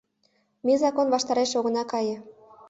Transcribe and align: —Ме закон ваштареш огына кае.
—Ме 0.65 0.73
закон 0.83 1.07
ваштареш 1.13 1.51
огына 1.59 1.83
кае. 1.91 2.17